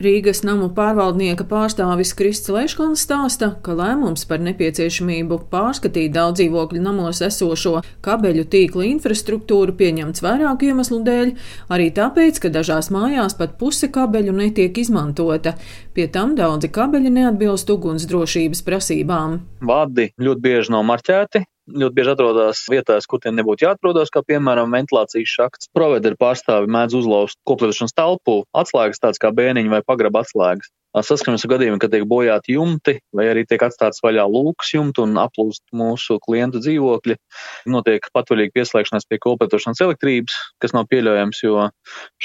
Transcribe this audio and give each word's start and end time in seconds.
Rīgas 0.00 0.38
namu 0.48 0.70
pārvaldnieka 0.72 1.44
pārstāvis 1.44 2.14
Krists 2.16 2.48
Leškons 2.48 3.02
stāsta, 3.04 3.50
ka 3.60 3.74
lēmums 3.76 4.22
par 4.30 4.40
nepieciešamību 4.46 5.36
pārskatīt 5.52 6.14
daudz 6.14 6.38
dzīvokļu 6.40 6.80
namos 6.80 7.20
esošo 7.26 7.82
kabeļu 8.06 8.46
tīkla 8.48 8.86
infrastruktūru 8.94 9.74
pieņemts 9.76 10.24
vairāku 10.24 10.70
iemeslu 10.70 11.02
dēļ, 11.04 11.34
arī 11.76 11.90
tāpēc, 12.00 12.40
ka 12.40 12.52
dažās 12.54 12.88
mājās 12.96 13.36
pat 13.36 13.58
puse 13.60 13.90
kabeļu 13.92 14.32
netiek 14.40 14.80
izmantota. 14.80 15.52
Pie 15.92 16.08
tam 16.08 16.32
daudzi 16.38 16.72
kabeļi 16.72 17.12
neatbilst 17.18 17.68
ugunsdrošības 17.76 18.64
prasībām. 18.64 19.36
Vadi 19.68 20.14
ļoti 20.16 20.46
bieži 20.48 20.78
nav 20.78 20.88
marķēti, 20.94 21.44
ļoti 21.74 21.96
bieži 21.96 22.12
atrodas 22.14 22.64
vietās, 22.72 23.06
kur 23.10 23.22
tiem 23.22 23.36
nebūtu 23.38 23.66
jāatrodas, 23.66 24.12
kā 24.12 24.22
piemēram 24.26 24.74
ventilācijas 24.74 25.36
šakts. 25.36 25.70
Provideru 25.76 26.18
pārstāvi 26.20 26.70
mēdz 26.70 26.98
uzlauzt 27.00 27.40
koplietošanas 27.48 27.96
telpu, 27.96 28.42
atslēgas 28.56 29.02
tādas 29.02 29.22
kā 29.22 29.32
bēniņi 29.34 29.72
vai 29.72 29.82
pagraba 29.86 30.24
atslēgas. 30.24 30.72
Saskaramies 30.90 31.44
ar 31.46 31.52
gadījumiem, 31.52 31.78
kad 31.78 31.92
tiek 31.94 32.02
bojāti 32.10 32.56
jumti, 32.56 32.96
vai 33.14 33.28
arī 33.30 33.44
tiek 33.46 33.62
atstāts 33.62 34.02
vaļā 34.02 34.24
lūks 34.26 34.72
jumtu 34.74 35.04
un 35.06 35.12
aplūst 35.22 35.62
mūsu 35.76 36.16
klientu 36.24 36.58
dzīvokļi. 36.64 37.14
Notiek 37.70 38.08
patvaļīga 38.10 38.56
pieslēgšanās 38.58 39.06
pie 39.06 39.20
koplietošanas 39.22 39.84
elektrības, 39.86 40.34
kas 40.58 40.74
nav 40.74 40.88
pieļaujams, 40.90 41.44
jo 41.44 41.68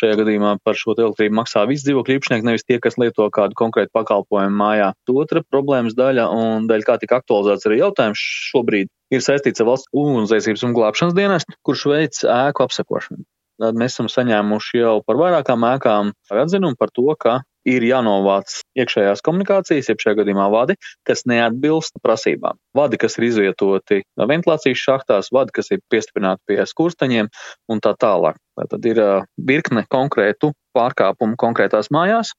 šajā 0.01 0.17
gadījumā 0.23 0.55
par 0.65 0.79
šo 0.81 0.97
elektrību 0.97 1.37
maksā 1.43 1.67
visi 1.69 1.85
dzīvokļu 1.91 2.17
īpašnieki, 2.17 2.49
nevis 2.49 2.65
tie, 2.65 2.81
kas 2.81 2.97
lieto 2.97 3.29
kādu 3.37 3.53
konkrētu 3.61 3.93
pakalpojumu 3.93 4.57
mājā. 4.63 4.91
Otra 5.13 5.45
problēmas 5.45 5.93
daļa 5.93 6.25
un 6.33 6.65
daļa, 6.65 6.89
kā 6.89 6.97
tika 7.05 7.21
aktualizēts 7.21 7.69
arī 7.69 7.83
jautājums 7.83 8.27
šobrīd, 8.49 8.89
ir 9.13 9.21
saistīts 9.21 9.61
ar 9.61 9.69
valsts 9.69 9.93
ugunsdzēsības 9.93 10.65
un 10.65 10.73
glābšanas 10.73 11.17
dienestu, 11.17 11.53
kurš 11.61 11.89
veic 11.93 12.25
ēku 12.25 12.65
apsekošanu. 12.65 13.29
Tad 13.61 13.77
mēs 13.79 13.93
esam 13.93 14.09
saņēmuši 14.11 14.81
jau 14.81 14.95
par 15.05 15.21
vairākām 15.21 15.63
ēkām 15.69 16.15
atzinumu 16.33 16.75
par 16.79 16.89
to, 16.91 17.07
ka 17.15 17.43
ir 17.65 17.85
jānovāc 17.85 18.59
iekšējās 18.77 19.23
komunikācijas, 19.25 19.89
jeb 19.89 20.01
šajā 20.03 20.19
gadījumā 20.21 20.47
vadi, 20.53 20.77
kas 21.07 21.25
neatbilst 21.29 21.99
prasībām. 22.05 22.59
Vadi, 22.77 22.99
kas 23.01 23.17
ir 23.17 23.27
izvietoti 23.29 24.01
ventilācijas 24.19 24.83
šahtās, 24.85 25.31
vadi, 25.35 25.55
kas 25.57 25.71
ir 25.73 25.83
piestiprināti 25.91 26.53
pie 26.53 26.61
skursteņiem 26.69 27.31
un 27.73 27.83
tā 27.83 27.95
tālāk. 27.99 28.39
Tad 28.55 28.87
ir 28.87 29.01
virkne 29.35 29.83
konkrētu 29.91 30.53
pārkāpumu 30.75 31.39
konkrētās 31.39 31.91
mājās, 31.91 32.33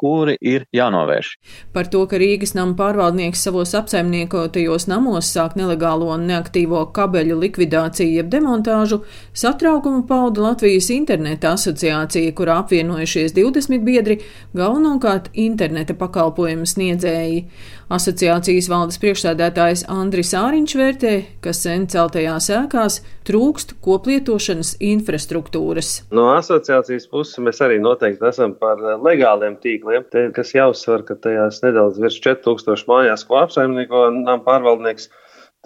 kuri 0.00 0.36
ir 0.40 0.66
jānovērš. 0.76 1.32
Par 1.74 1.88
to, 1.92 2.02
ka 2.10 2.18
Rīgas 2.20 2.54
nama 2.56 2.74
pārvaldnieks 2.78 3.42
savos 3.46 3.74
apsaimniekotajos 3.78 4.88
namos 4.90 5.30
sāk 5.34 5.56
nelegālo 5.60 6.10
un 6.14 6.26
neaktīvo 6.30 6.86
kabeļu 6.96 7.38
likvidāciju 7.44 8.16
jeb 8.20 8.30
demontāžu, 8.32 9.02
satraukumu 9.36 10.06
pauda 10.08 10.48
Latvijas 10.48 10.90
interneta 10.94 11.54
asociācija, 11.56 12.32
kurā 12.36 12.60
apvienojušies 12.64 13.36
20 13.36 13.84
biedri, 13.86 14.20
galvenokārt 14.56 15.30
interneta 15.48 15.96
pakalpojumu 16.00 16.68
sniedzēji. 16.68 17.44
Asociācijas 17.90 18.68
valdes 18.70 19.00
priekšsēdētājs 19.02 19.80
Andris 19.90 20.28
Āriņš 20.38 20.74
vērtē, 20.78 21.14
ka 21.42 21.50
sen 21.50 21.88
celtajās 21.90 22.46
ēkās 22.54 23.00
trūkst 23.26 23.72
koplietošanas 23.82 24.76
infrastruktūras. 24.92 25.88
No 26.14 26.28
asociācijas 26.36 27.08
puses 27.10 27.40
mēs 27.42 27.58
arī 27.66 27.80
noteikti 27.82 28.28
esam 28.30 28.54
par 28.60 28.78
legāliem 29.02 29.56
tīkliem 29.58 30.06
te, 30.12 30.28
kas 30.36 30.54
jāuzsver, 30.54 31.02
ka 31.08 31.18
tajās 31.18 31.58
nedaudz 31.64 31.98
virs 31.98 32.20
4000 32.22 32.86
mājās, 32.92 33.26
ko 33.26 33.40
apsaimnieko 33.42 34.04
nama 34.20 34.38
pārvaldnieks, 34.46 35.10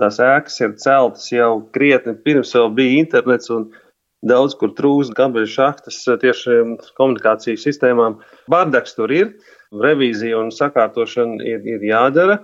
tās 0.00 0.17
ēkas 0.25 0.56
ir 0.64 0.72
celtas 0.80 1.28
jau 1.28 1.58
krietni 1.77 2.17
pirms 2.25 2.56
vēl 2.56 2.72
bija 2.80 3.02
internets 3.05 3.52
un 3.52 3.69
daudz 4.28 4.56
kur 4.61 4.72
trūkst 4.77 5.14
gabeļu 5.17 5.50
šahtas 5.55 6.00
tieši 6.22 6.61
komunikāciju 6.98 7.61
sistēmām. 7.61 8.19
Bardaks 8.50 8.97
tur 8.97 9.12
ir, 9.14 9.34
revīzija 9.84 10.39
un 10.41 10.53
sakārtošana 10.55 11.42
ir, 11.44 11.61
ir 11.77 11.84
jādara. 11.89 12.41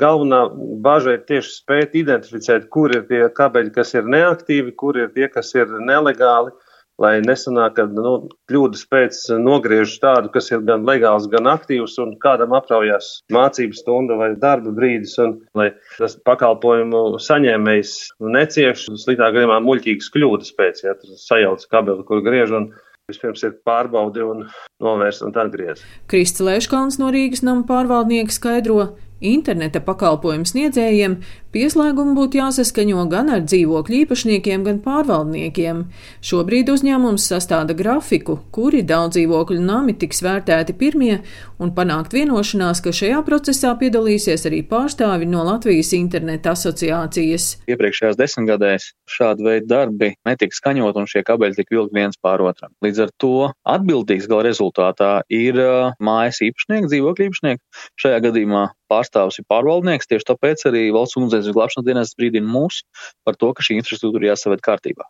Galvenā 0.00 0.46
bažas 0.84 1.18
ir 1.18 1.24
tieši 1.28 1.50
spēt 1.52 1.96
identificēt, 2.00 2.68
kur 2.72 2.94
ir 2.96 3.04
tie 3.10 3.26
kabeļi, 3.36 3.74
kas 3.74 3.92
ir 3.94 4.08
neaktīvi, 4.08 4.72
kur 4.80 4.96
ir 4.96 5.10
tie, 5.16 5.28
kas 5.32 5.52
ir 5.54 5.68
nelegāli 5.84 6.54
lai 7.02 7.16
nesanāk, 7.24 7.74
ka 7.78 7.86
nu, 7.90 8.14
kļūdas 8.50 8.84
pēc 8.92 9.18
nogriež 9.42 9.94
tādu, 10.02 10.30
kas 10.34 10.50
ir 10.52 10.62
gan 10.68 10.86
legāls, 10.88 11.28
gan 11.32 11.50
aktīvs, 11.50 11.98
un 12.02 12.14
kādam 12.22 12.54
apraujās 12.58 13.14
mācību 13.34 13.78
stunda 13.78 14.18
vai 14.20 14.32
darba 14.38 14.74
brīdis, 14.76 15.16
un 15.22 15.36
lai 15.58 15.72
tas 15.98 16.16
pakalpojumu 16.28 17.18
saņēmējs 17.22 17.96
necieš 18.38 18.88
sliktā 19.02 19.32
gadījumā 19.34 19.60
muļķīgas 19.66 20.14
kļūdas 20.14 20.56
pēc, 20.58 20.86
ja 20.86 20.96
tas 20.98 21.28
sajauc 21.28 21.68
kabeli, 21.72 22.08
kur 22.08 22.24
griež. 22.24 22.56
Un, 22.58 22.72
Vispirms 23.10 23.42
ir 23.42 23.56
pārbaudi 23.66 24.22
un 24.22 24.44
novērst 24.80 25.24
un 25.26 25.34
atgriezt. 25.42 25.82
Krists 26.08 26.40
Lēškons 26.40 27.00
no 27.02 27.08
Rīgas 27.12 27.42
nama 27.42 27.64
pārvaldnieka 27.66 28.30
skaidro, 28.30 28.92
Interneta 29.22 29.80
pakalpojumu 29.84 30.48
sniedzējiem 30.48 31.16
pieslēgumu 31.52 32.16
būtu 32.16 32.40
jāsaskaņo 32.40 33.04
gan 33.12 33.30
ar 33.32 33.44
dzīvokļu 33.44 33.98
īpašniekiem, 34.02 34.64
gan 34.66 34.80
pārvaldniekiem. 34.84 35.84
Šobrīd 36.24 36.72
uzņēmums 36.72 37.26
sastāda 37.30 37.76
grafiku, 37.78 38.38
kuri 38.54 38.82
daudz 38.86 39.18
dzīvokļu 39.18 39.60
nami 39.62 39.94
tiks 40.00 40.22
vērtēti 40.24 40.74
pirmie, 40.80 41.20
un 41.62 41.74
panākt 41.76 42.16
vienošanās, 42.16 42.80
ka 42.82 42.94
šajā 42.96 43.20
procesā 43.26 43.74
piedalīsies 43.78 44.48
arī 44.48 44.62
pārstāvi 44.68 45.28
no 45.30 45.44
Latvijas 45.46 45.92
interneta 45.98 46.56
asociācijas. 46.56 47.48
Iepriekšējās 47.70 48.18
desmitgadēs 48.18 48.90
šāda 49.12 49.46
veida 49.46 49.68
darbi 49.76 50.12
netika 50.28 50.56
skaņot, 50.56 50.98
un 50.98 51.08
šie 51.10 51.24
kabeļi 51.28 51.60
tika 51.60 51.76
vilkt 51.76 51.96
viens 51.96 52.18
pār 52.22 52.42
otram. 52.48 52.72
Līdz 52.84 53.06
ar 53.06 53.16
to 53.22 53.34
atbildīgs 53.68 54.28
gala 54.30 54.48
rezultātā 54.48 55.12
ir 55.32 55.60
mājas 56.02 56.42
īpašnieks, 56.48 56.90
dzīvokļu 56.90 57.28
īpašnieks. 57.28 57.88
Šajā 58.00 58.22
gadījumā 58.26 58.70
pārstāvis 58.92 59.40
ir 59.40 59.48
pārvaldnieks, 59.50 60.12
tieši 60.12 60.28
tāpēc 60.34 60.68
arī 60.70 60.84
valsts 60.94 61.18
ugunsdzēsības 61.18 61.58
glābšanas 61.58 61.88
dienas 61.88 62.14
brīdina 62.20 62.52
mūs 62.52 62.84
par 63.26 63.40
to, 63.40 63.50
ka 63.56 63.64
šī 63.64 63.80
infrastruktūra 63.80 64.32
jāsaved 64.32 64.64
kārtībā. 64.68 65.08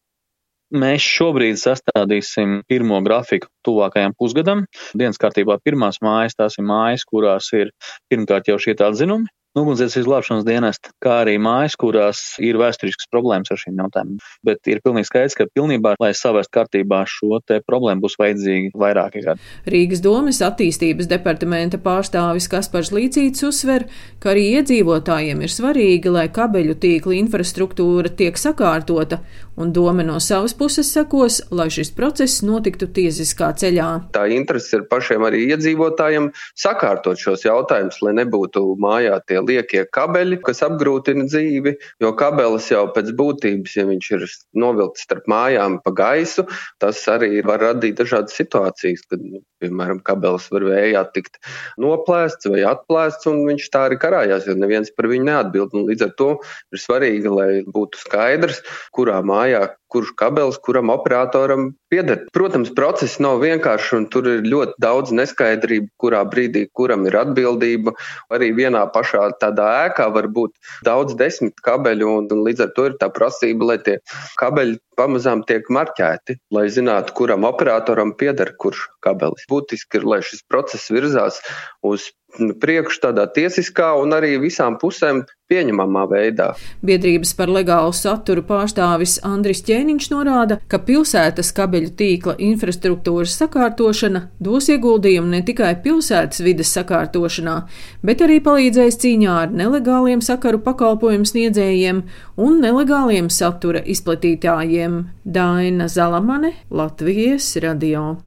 Mēs 0.73 1.05
šobrīd 1.05 1.59
sastādīsim 1.61 2.63
pirmo 2.65 3.03
grafiku 3.05 3.51
tuvākajam 3.67 4.15
pusgadam. 4.17 4.63
Dienas 4.97 5.21
kārtībā 5.21 5.59
pirmās 5.61 6.01
mājas, 6.01 6.39
tās 6.39 6.57
ir 6.57 6.65
mājas, 6.65 7.05
kurās 7.05 7.51
ir 7.59 7.75
pirmkārt 8.09 8.49
jau 8.49 8.57
šie 8.63 8.73
atzinumi, 8.79 9.29
ugunsdzēsības 9.59 10.07
glābšanas 10.09 10.47
dienesta, 10.47 10.93
kā 11.03 11.19
arī 11.27 11.35
mājas, 11.43 11.77
kurās 11.81 12.21
ir 12.43 12.57
vēsturisks 12.61 13.09
problēmas 13.13 13.53
ar 13.53 13.61
šīm 13.61 13.81
jautājumiem. 13.83 14.23
Bet 14.47 14.71
ir 14.73 14.81
pilnīgi 14.85 15.11
skaidrs, 15.11 15.37
ka 15.37 15.49
pilnībā, 15.53 15.95
lai 16.01 16.13
savest 16.17 16.53
kārtībā 16.55 17.03
šo 17.11 17.41
te 17.45 17.61
problēmu, 17.67 18.05
būs 18.07 18.17
vajadzīgi 18.21 18.73
vairāki 18.79 19.25
gadi. 19.27 19.45
Rīgas 19.69 20.01
domas 20.05 20.41
attīstības 20.45 21.11
departamenta 21.11 21.81
pārstāvis 21.83 22.49
Kaspars 22.53 22.93
Līcīts 22.97 23.45
uzsver, 23.45 23.87
ka 24.23 24.33
arī 24.33 24.49
iedzīvotājiem 24.59 25.45
ir 25.45 25.53
svarīgi, 25.53 26.13
lai 26.13 26.29
kabeļu 26.33 26.79
tīkla 26.81 27.19
infrastruktūra 27.21 28.13
tiek 28.17 28.41
sakārtota, 28.41 29.21
un 29.61 29.73
doma 29.77 30.05
no 30.07 30.17
savas 30.21 30.57
puses 30.57 30.89
sekos, 30.95 31.43
lai 31.53 31.69
šis 31.73 31.93
process 31.97 32.41
notiktu 32.47 32.89
tiesiskā 32.89 33.53
ceļā. 33.61 33.91
Tā 34.17 34.25
interese 34.33 34.79
ir 34.79 34.89
pašiem 34.89 35.29
arī 35.29 35.45
iedzīvotājiem 35.53 36.31
sakārtot 36.57 37.21
šos 37.21 37.45
jautājumus, 37.45 38.01
lai 38.07 38.17
nebūtu 38.23 38.65
mājā 38.81 39.21
tie 39.29 39.42
liekie 39.49 39.85
kabeļi, 39.95 40.41
kas 40.47 40.63
apgrūtina 40.67 41.27
dzīvi, 41.29 41.75
jo 42.03 42.13
kabelis 42.19 42.71
jau 42.73 42.85
pēc 42.95 43.13
būtības, 43.19 43.77
ja 43.79 43.87
viņš 43.89 44.11
ir 44.17 44.27
novilkts 44.63 45.07
starp 45.07 45.29
mājām 45.31 45.79
pa 45.85 45.95
gaisu, 45.99 46.47
tas 46.83 47.01
arī 47.11 47.43
var 47.47 47.63
radīt 47.63 47.99
dažādas 48.01 48.37
situācijas, 48.39 49.05
kad, 49.11 49.23
nu, 49.25 49.43
piemēram, 49.63 50.03
kabelis 50.07 50.49
var 50.53 50.67
vējā 50.71 51.05
tikt 51.15 51.39
noplēsts 51.83 52.51
vai 52.53 52.65
atplēsts, 52.69 53.29
un 53.31 53.45
viņš 53.51 53.69
tā 53.75 53.87
arī 53.89 54.01
karājās, 54.03 54.49
jo 54.49 54.57
neviens 54.59 54.93
par 54.97 55.11
viņu 55.13 55.29
neatbild. 55.29 55.77
Un 55.77 55.87
līdz 55.91 56.09
ar 56.09 56.17
to 56.19 56.31
ir 56.73 56.83
svarīgi, 56.83 57.31
lai 57.33 57.51
būtu 57.67 58.01
skaidrs, 58.03 58.63
kurā 58.97 59.21
mājā 59.27 59.69
kurš 59.93 60.13
kabelis 60.19 60.59
kuram 60.65 60.91
operatoram 60.93 61.71
pieder. 61.93 62.23
Protams, 62.37 62.73
process 62.77 63.19
nav 63.23 63.43
vienkāršs 63.45 63.97
un 63.99 64.07
tur 64.13 64.29
ir 64.31 64.47
ļoti 64.49 64.79
daudz 64.83 65.13
neskaidrību, 65.19 65.91
kurā 66.03 66.23
brīdī 66.29 66.65
kuram 66.79 67.07
ir 67.11 67.19
atbildība. 67.21 67.95
Arī 68.33 68.53
vienā 68.57 68.87
pašā 68.95 69.29
tādā 69.43 69.69
ēkā 69.89 70.09
var 70.17 70.31
būt 70.39 70.57
daudz 70.89 71.19
desmit 71.21 71.61
kabeļu, 71.67 72.09
un, 72.23 72.31
un 72.33 72.47
līdz 72.47 72.67
ar 72.67 72.73
to 72.77 72.89
ir 72.91 72.97
tā 73.03 73.13
prasība, 73.13 73.73
lai 73.73 73.79
tie 73.85 73.99
kabeļi 74.41 74.81
pamazām 74.99 75.45
tiek 75.49 75.69
marķēti, 75.73 76.41
lai 76.55 76.67
zinātu, 76.73 77.17
kuram 77.17 77.49
operatoram 77.49 78.17
pieder 78.19 78.57
kurš 78.61 78.89
kabelis. 79.05 79.47
Būtiski 79.51 80.01
ir, 80.01 80.09
lai 80.15 80.23
šis 80.27 80.45
process 80.49 80.93
virzās 80.95 81.41
uz 81.83 82.11
priekšu 82.39 83.01
tādā 83.03 83.27
tiesiskā 83.29 83.93
un 84.01 84.15
arī 84.17 84.37
visām 84.41 84.79
pusēm 84.81 85.23
pieņemamā 85.53 86.07
veidā. 86.09 86.53
Biedrības 86.85 87.35
par 87.37 87.51
legālu 87.53 87.93
saturu 87.93 88.45
pārstāvis 88.49 89.19
Andris 89.27 89.61
Ķēniņš 89.67 90.09
norāda, 90.15 90.59
ka 90.69 90.81
pilsētas 90.81 91.53
kabeļu 91.57 91.93
tīkla 91.99 92.37
infrastruktūras 92.41 93.37
sakārtošana 93.43 94.25
dos 94.41 94.71
ieguldījumu 94.73 95.35
ne 95.35 95.43
tikai 95.45 95.75
pilsētas 95.85 96.41
vides 96.47 96.73
sakārtošanā, 96.73 97.59
bet 98.07 98.25
arī 98.25 98.41
palīdzēs 98.45 99.01
cīņā 99.05 99.39
ar 99.45 99.53
nelegāliem 99.53 100.25
sakaru 100.25 100.63
pakalpojumu 100.65 101.29
sniedzējiem 101.29 102.03
un 102.41 102.61
nelegāliem 102.65 103.29
satura 103.29 103.85
izplatītājiem. 103.85 105.03
Daina 105.23 105.89
Zalamane, 105.93 106.57
Latvijas 106.73 107.53
radio. 107.61 108.17